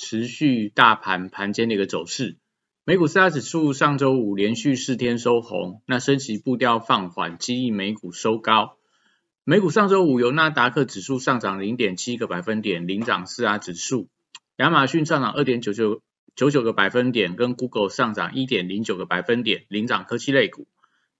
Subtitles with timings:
[0.00, 2.38] 持续大盘盘间的一个走势，
[2.84, 8.78] 美股四大指数上周五连续四天收红，那升息步调放缓，激励美股收高。
[9.44, 14.06] 美股上周五由纳达克指数上涨零点七个百分点，领涨四大指数；
[14.56, 16.00] 亚马逊上涨二点九九
[16.34, 20.66] 九九个百分点，跟 Google 上涨一点零九个百分点，领涨科技类股。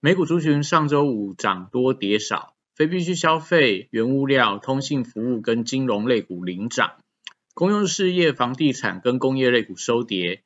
[0.00, 6.94] 美股族群上周五涨多跌少，非必需消费、原物料、通信服务跟金融类股领涨。
[7.54, 10.42] 公用事业、房地产跟工业类股收跌，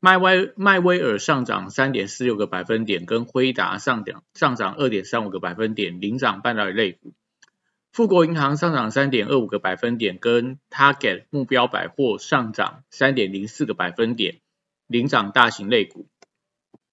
[0.00, 7.12] 迈威迈威尔上涨三点四六个百分点，跟辉达上涨上涨二点三五个百分点，领涨半导体类股。
[7.92, 14.40] 富国银行上涨三点二五个百分点，跟 Target 目标百货上涨三点零四个百分点，
[14.86, 16.08] 领涨大型类股。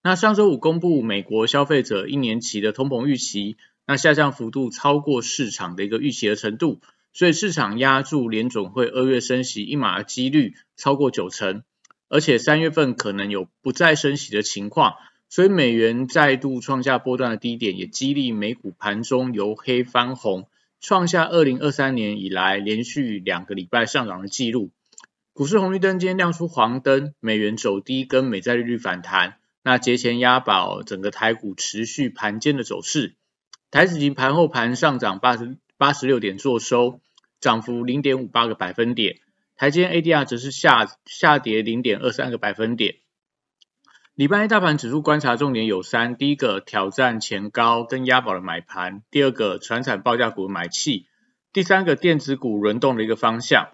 [0.03, 6.81] 那上周五公布美国消费者一年期的通膨预期，那下降幅度超过市场的一个预期的程度。
[7.13, 11.63] 所以市场压住联总会二月升息一码的几率超过九成，
[12.07, 14.95] 而且三月份可能有不再升息的情况，
[15.29, 20.47] 所以美元再度创下波段的低点，也激励美股盘中由黑翻红，
[20.79, 24.71] 创下二零二三年以来连续两个礼拜上涨的记录。
[25.33, 33.15] 股市红绿灯今天亮出黄灯，美元走低跟美债利率反弹，那节前押宝整个台股持续盘间的走势，
[33.69, 35.57] 台指期盘后盘上涨八十。
[35.81, 36.99] 八十六点做收，
[37.39, 39.17] 涨幅零点五八个百分点。
[39.55, 42.97] 台积 ADR 则是下下跌零点二三个百分点。
[44.13, 51.07] 礼拜一大盘指数观察重点有三：第一个挑战前高跟押宝的买盘；第二个船产报价股的买气；
[51.51, 53.71] 第三个电子股轮动的一个方向。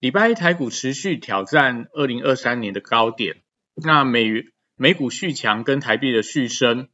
[0.00, 3.40] 礼拜一台股持续挑战二零二三年的高点，
[3.74, 4.44] 那美
[4.76, 6.88] 美股续强跟台币的续升，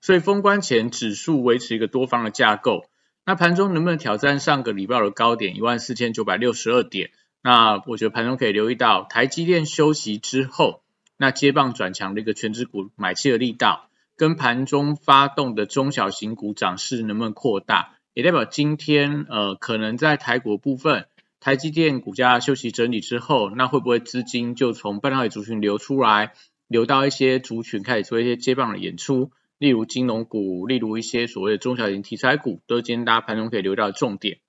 [0.00, 2.86] 所以封关前指数维持一个多方的架构。
[3.24, 7.10] 那盘中能不能挑战上个礼拜的高点一万四千九百六十二点？
[7.40, 10.82] 那我觉得盘中可以留意到台积电休息之后，
[11.16, 21.06] 那接棒转强的一个全指股买气的力道，跟盘中发动的中小型股涨势能不能扩大，也代表今天呃可能在台股部分，
[21.38, 26.32] 台积电股价休息整理之后，那会不会资金就从半导体族群流出来，
[26.66, 29.30] 流到一些族群开始做一些接棒的演出？
[29.62, 34.40] 例如金融股，例如一些所谓的中小型题材股，都是今天大家盘中可以留到的重点。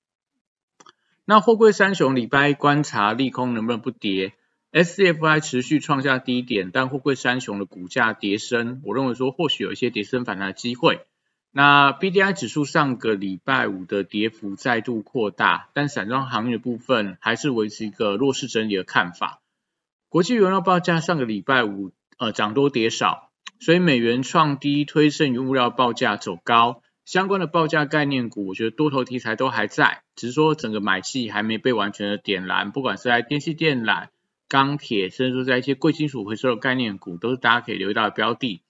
[1.24, 4.32] 那货柜三雄礼拜一观察利空能不能不跌
[4.72, 11.06] ？SCFI 持续创下低点，但货柜三雄的股价跌升，我认为说或许有一些跌升反弹的机会。
[11.52, 19.40] 那 BDI 指数上个礼拜五的跌幅再度扩大，但散装行业的部分还是维持一个弱势整理的看法。
[20.08, 23.30] 国际原料报价上个礼拜五呃涨多跌少。
[23.64, 32.72] 所以美元创低，推升原物料报价走高，相关的报价概念股，我觉得多头题材都还在，只是说整个买气还没被完全的点燃。
[32.72, 34.08] 不管是在电器电缆、
[34.50, 38.60] 钢铁，甚至说在一些贵金属回收的概念股，都是大家可以留意到的标的。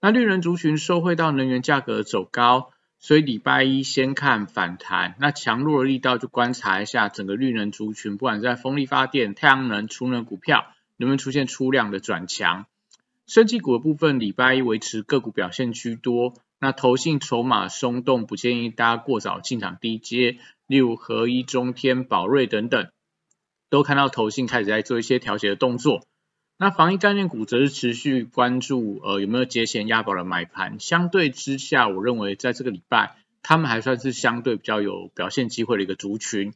[0.00, 12.66] 那绿能族群受惠到能源价格走高，所以礼拜一先看反弹，那强弱的力道就观察一下整个绿能族群，不管在风力发电、太阳能、储能股票，能不能出现出量的转强。
[13.26, 16.34] 升绩股的部分，礼拜一维持个股表现居多。
[16.60, 22.88] 那投信筹码松动，不建议大家过早进场低接，例如合一、中天、宝瑞等等，
[23.70, 26.06] 都看到投信开始在做一些调节的动作。
[26.56, 30.78] 那防疫概念股则是持续关注，呃，有没有节前押宝的买盘。
[30.78, 36.54] 相对之下，我认为在这个礼拜，他们还算是相对比较有表现机会的一个族群。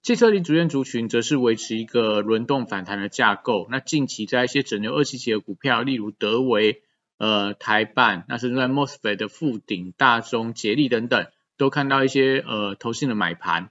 [0.00, 3.66] 汽车零组件族群则是维持一个轮动反弹的架构。
[3.70, 6.82] 那近期在一些整流二期企的股票，例如德维、
[7.18, 11.26] 呃台办，那甚至在 Mosfet 的富鼎、大中、捷力等等，
[11.58, 13.70] 都看到一些呃投信的买盘。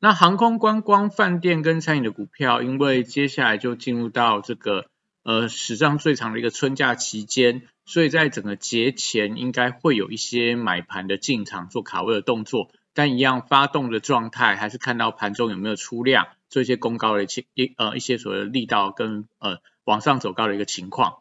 [0.00, 4.86] 那航空、观光、饭店跟餐饮的股票，因为接下来就进入到这个
[5.22, 12.70] 呃史上最长的一个春假期间，所以在整个节前应该会有一些买盘的进场做卡位的动作。
[12.96, 21.18] 但一样发动的状态，还是看到盘中有没有出量，做一些攻高的情一呃一些所谓的力道跟呃往上走高的一个情况。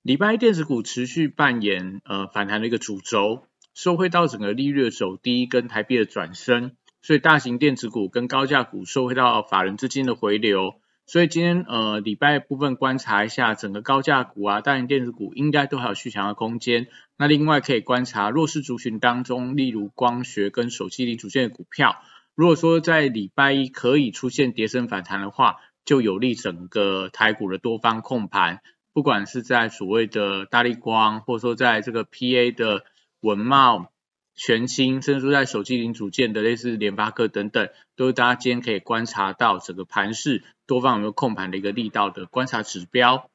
[0.00, 6.72] 礼拜一电子股持续扮演呃反弹的一个主轴，受惠到整个利率的走低跟台币的转升，
[7.02, 16.88] 所以大型电子股跟高价股受惠到法人资金的回流，所以今天呃礼拜部分观察一下整个高价股啊，大型电子股应该都还有续强的空间。
[17.18, 21.96] 那另外可以观察弱势族群当中，例如光学跟手机零组件的股票，
[22.34, 28.60] 如果说在礼拜一可以出现跌升反弹的话，就有利整个台股的多方控盘。
[28.94, 32.84] 不管是在所谓的大力光，或者说在这个 PA 的
[33.20, 33.92] 文茂、
[34.34, 43.30] 全新，甚至说在手机零组件的类似联发科等等，都是大家今天可以观察到整个盘势多方有没有控盘的一个力道的观察指标。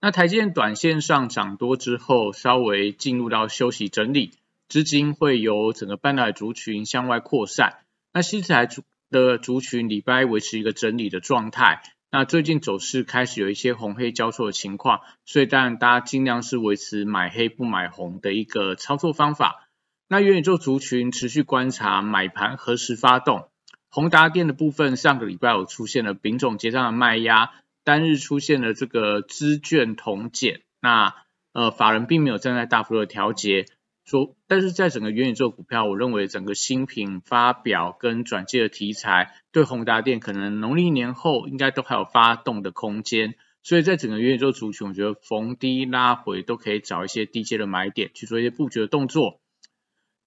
[0.00, 4.32] 那台积电短线上涨多之后，稍微进入到休息整理，
[4.68, 7.78] 资金会由整个半导体族群向外扩散。
[8.12, 11.82] 那西材族的族群礼拜维持一个整理的状态。
[12.10, 19.68] 那最近走势开始有一些红黑交错的情况，所以当然大家尽量是维持买黑不买红的一个操作方法。
[20.12, 23.48] 那元宇宙族群持续观察买盘何时发动。
[23.88, 31.14] 宏达电的部分上个礼拜有出现了丙种结账的卖压，单日出现了这个资券同减，那
[31.54, 33.64] 呃法人并没有站在大幅的调节。
[34.04, 49.38] 说，但是在整个元宇宙股票，我认为整个新品发表跟转借的题材，对宏达电可能农历年后应该都还有发动的空间，所以在整个元宇宙族群，我觉得逢低拉回都可以找一些低阶的买点去做一些布局的动作。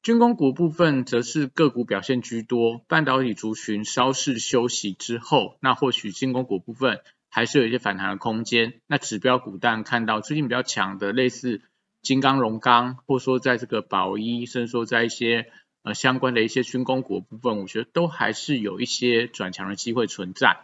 [0.05, 8.75] 军工股部分则是个股表现居多，半导体族群稍事休息之后，那或许军工股部分还是有一些反弹的空间。
[8.85, 11.63] 那指标股但看到最近比较强的类似。
[12.03, 15.47] 金刚、龙钢，或者说在这个宝一，甚至说在一些
[15.81, 20.59] 呃相关的一些军工股部分，我觉得都还是有一些转强的机会存在。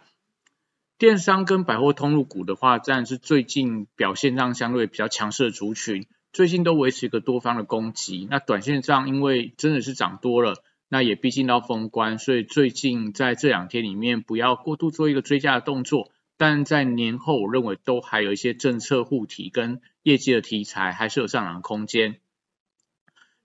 [0.98, 8.26] 电商跟百货通路股的话，自然是最近表现上相对比较强势的族群，最近都维持一个多方的攻击。
[8.30, 16.10] 那短线上因为真的是涨多了，那也毕竟到封关，所以最近在这两天里面不要过度做一个追加的动作。
[16.38, 22.16] 但在年后，我认为都还有一些政策护体跟业绩的题材，还是有上涨空间。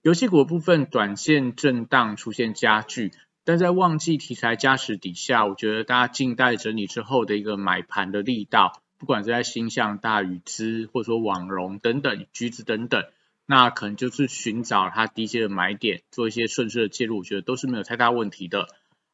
[0.01, 3.11] 游戏股部分短线震荡出现加剧，
[3.43, 13.03] 但在旺季题材加持底下，我觉得大家静待整理之后的一个买盘的力道，不管是在星象、大宇资，或者说网龙等等、橘子等等，
[13.45, 18.67] 那可能就是寻找它低阶的买点，做一些顺势的介入，我觉得都是没有太大问题的。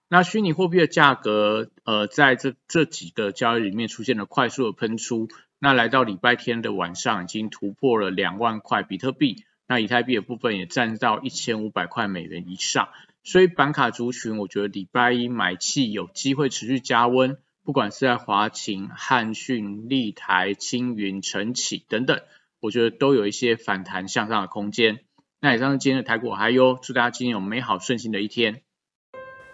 [0.09, 5.27] 那虚拟货币的价格，呃，在这这几个交易里面出现了快速的喷出。
[5.59, 9.43] 那来到礼拜天的晚上，已经突破了两万块比特币。
[9.65, 12.89] 那以太币的部分也占到一千五百块美元以上。
[13.23, 17.37] 所以板卡族群，我觉得礼拜一买气有机会持续加温。
[17.65, 22.19] 不管是在华勤、汉讯、立台、青云、晨起等等，
[22.59, 24.99] 我觉得都有一些反弹向上的空间。
[25.39, 28.63] 那以上是今天的台股还有，祝大家今天有美好顺心的一天。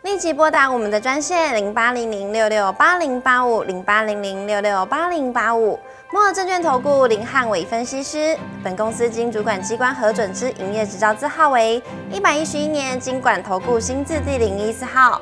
[0.01, 5.77] 立即拨打我们的专线零八零零六六八零八五零八零零六六八零八五
[6.11, 8.35] 摩尔证券投顾林汉伟分析师。
[8.63, 11.79] 本公司经主管机关核准之营业执照字号为
[12.11, 15.21] 一百一十一年经管投顾新字第零一四号。